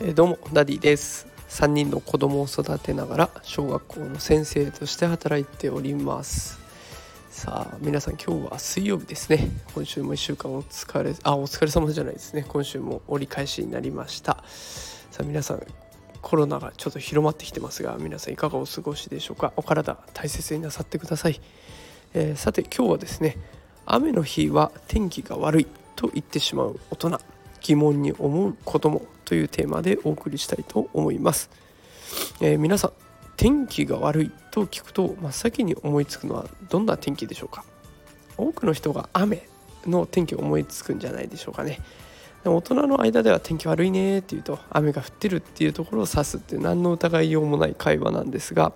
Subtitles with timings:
[0.00, 1.26] えどうもダディです。
[1.48, 6.60] 3人の子供を育てながら小学校の先生として働いております。
[7.30, 9.50] さあ皆さん今日は水曜日ですね。
[9.74, 12.44] 今週も1週間お疲れあお疲れ様じゃないですね。
[12.48, 14.44] 今週も折り返しになりました。
[15.10, 15.62] さあ皆さん
[16.22, 19.52] コロナがちょっと広まってきてますが皆さんいかがお過ごしでしょうか。
[19.56, 21.40] お体大切になさってください、
[22.14, 23.36] えー、さて今日はですね
[23.90, 25.66] 雨の日は天気が悪い
[25.96, 27.20] と言ってしまう大人
[27.62, 31.48] 疑問に思う子供というテーマでお送りしたいと思います、
[32.42, 32.92] えー、皆さん
[33.38, 37.64] 天気が悪いと聞くと真っ先に思いつくのはどんな天気でしょうか？
[38.36, 39.48] 多くの人が雨
[39.86, 41.78] の天気を思いつくんじゃないでしょうかね。
[42.44, 48.72] 大人の間では天気悪いねっていうと雨が降ってるっていうところを指すって何の疑いようもない会話なんですが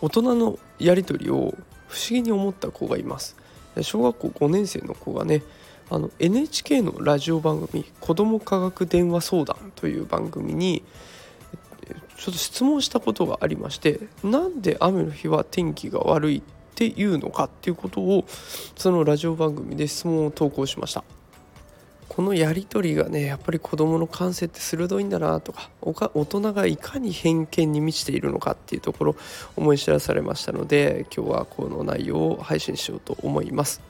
[0.00, 1.54] 大人のやり取りを
[1.86, 3.36] 不思議に思った子がいます。
[3.82, 5.42] 小学校5年生の子がね
[5.90, 10.82] あの NHK のラジオ番組「子ども科学電話相談」という番組に
[12.18, 16.42] ちょっと質問したことがありましてなんで雨の日は天気が悪いっ
[16.74, 18.24] ていうのかっていうことを
[18.76, 21.04] そのラジオ番組で質問を投稿しました。
[22.08, 29.16] このやり取りがねやっぱり子どもの感性って鋭いんだなとか大人がいかに偏見に満ちているのかっていうところ
[29.56, 33.80] 思い知らされましたので今日はこの内容を配信しようと思います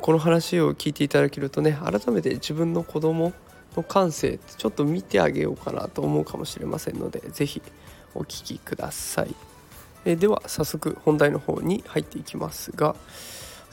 [0.00, 3.32] この話を聞いていただけるとね改めて自分の子供
[3.76, 7.62] の感性ってちょっと見てあげようかなと思うかもしれませんので是非
[8.14, 9.34] お聞きください。
[10.16, 12.94] では早速本題の方に入っていきますが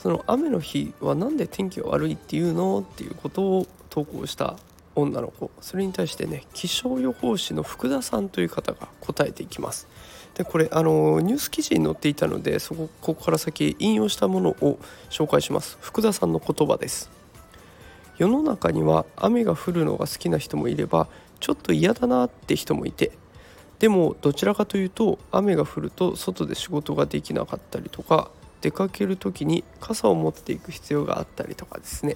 [0.03, 4.57] その雨の日は何で天気が悪いっていうのっていうことを投稿した
[4.95, 5.49] 女の子。
[5.61, 9.87] それに対してね気象予報士の福田さんという方が答えていきます。
[10.35, 14.77] でこれあのニュース記事に載っていたのでそこここから先引用したものを
[15.09, 15.77] 紹介します。
[15.79, 17.09] 福田さんの言葉です。
[18.17, 21.07] 世の中には雨が降るのが好きな人もいれば
[21.39, 23.13] ちょっと嫌だなって人もいて
[23.79, 28.29] でもどちらかというと雨が降ると外で仕事ができなかったりとか
[28.63, 32.15] 出かける時に傘を持っていく必要があったりとかですね。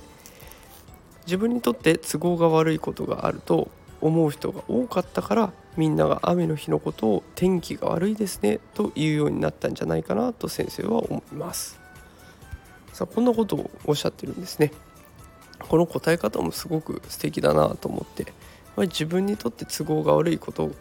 [1.26, 3.70] 自分にとって都合が悪いことがあると
[4.00, 11.78] 思う人が多かったからみんなが雨の日のことを天気が悪いですねというようになったんじゃないかなと先生は思います。
[12.94, 14.72] さあこんなことをおっしゃってるんですね。
[15.68, 18.32] この答え方もすごく素敵だなと思って。
[18.78, 20.72] 自分にとって都合が悪いこと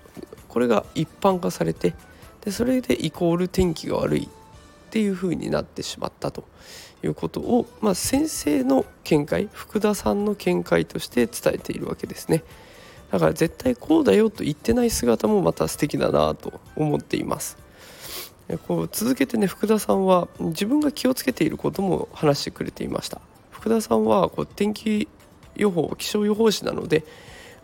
[0.48, 1.94] これが一般化されて
[2.44, 4.28] でそれでイコール天気が悪い。
[4.96, 6.44] っていう風になってしまったと
[7.04, 12.42] いうことを、まあ、先生の見解福田さんの見解として伝えているわけですね。
[13.12, 17.58] だから絶対こうだよと言ってない姿もまた素敵だなと思っています。
[18.66, 23.20] こう続けてね福田さんは自分が気をつけていることも話してくれていました。
[23.50, 25.08] 福田さんはこう天気
[25.56, 27.04] 予報気象予報士なので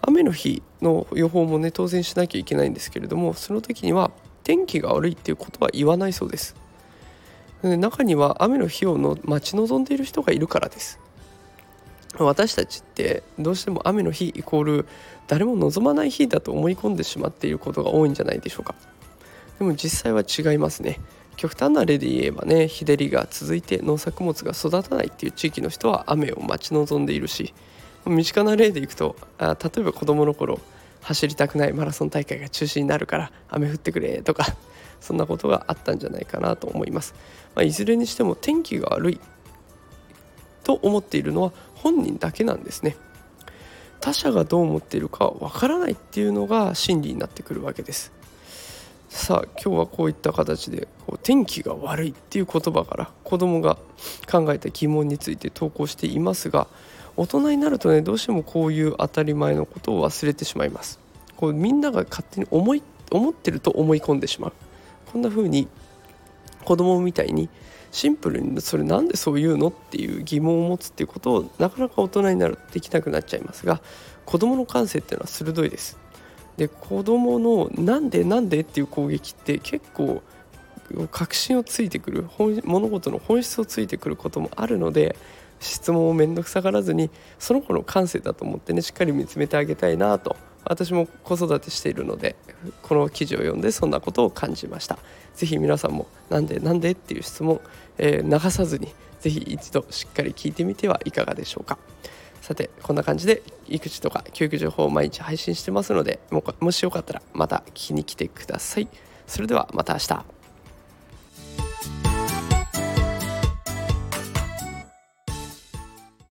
[0.02, 4.10] 雨の日の予報もね当然しなきゃいけないんですけれどもその時には
[4.44, 6.61] 天気が悪いっていうことは言わないそうです。
[7.62, 10.98] 中には雨の日をの待ち望んでいる人がいるからです。
[12.18, 14.86] 私たちってどうしても雨の日イコール
[15.28, 18.74] 誰も望まない日だと思い込んでしまっていることが多いんじゃないでしょうか。
[19.58, 21.00] でも実際は違いますね。
[21.36, 27.54] 極端な例で言えばね日照りが続いて農作物が育たないっていう地域の人は雨を待ち望んでいるし
[28.04, 30.60] 身近な例でいくとあ例えば子どもの頃
[31.00, 34.46] 走りたくないマラソン大会が中止になるから雨降ってくれとか
[35.02, 37.14] そんなことがあったんじゃないかなと思います、
[37.54, 39.20] まあ、いずれにしても天気が悪い
[40.64, 42.96] と思っているのは本人だけなんですね。
[44.00, 48.12] 他者がどう思っているかわからないっていうのが真理になってくるわけです。
[49.08, 53.76] さあ今日はこういった形でこう天気が悪いっていう言葉から子供が
[54.30, 56.66] 考えた疑問について投稿していますが
[57.16, 60.98] 大人になるとねどうしてもこういう当たり前のことを忘れてしまいます。
[61.36, 64.52] こうみんなが勝手に思い思ってると思い込んでしまう。
[65.12, 65.68] こんな風に
[66.64, 67.48] 子供みたいに
[67.90, 73.82] シンプルにそれなんでそう言うのっていう疑問を持つっていうことをなかなか大人になるとできなくなっちゃいますが
[74.24, 75.98] 子供の感性っていうのは鋭いです。
[76.56, 80.22] で子供のなんでなんでっていう攻撃って結構
[81.10, 82.26] 確信をついてくる
[82.64, 85.16] 物事の本質をついてくることもあるので
[85.62, 92.36] 質問を面倒くさがらずにその子の感性だと思ってねしっかり見つめてあげたいなと私も子育てしているので
[92.82, 94.98] この記事を読んでそんなことを感じました。
[95.34, 97.60] 是非皆さんもなんでなんでっていう質問、
[97.98, 98.88] えー、流さずに
[99.20, 101.78] 是非一度しっかり聞いてみてはいかがでしょうか。
[102.40, 108.88] さてこんな感じで育児とか教育情報を毎日配信してますのでもしよかったらまた聞きに来てください。
[109.26, 110.41] それではまた明日。